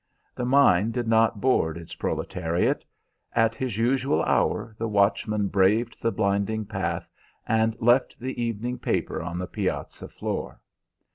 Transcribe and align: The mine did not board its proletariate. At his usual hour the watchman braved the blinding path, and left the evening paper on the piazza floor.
The 0.33 0.45
mine 0.45 0.89
did 0.89 1.07
not 1.07 1.39
board 1.39 1.77
its 1.77 1.93
proletariate. 1.93 2.83
At 3.33 3.53
his 3.53 3.77
usual 3.77 4.23
hour 4.23 4.73
the 4.79 4.87
watchman 4.87 5.47
braved 5.49 6.01
the 6.01 6.11
blinding 6.11 6.65
path, 6.65 7.07
and 7.47 7.79
left 7.79 8.17
the 8.19 8.41
evening 8.41 8.79
paper 8.79 9.21
on 9.21 9.37
the 9.37 9.45
piazza 9.45 10.07
floor. 10.07 10.59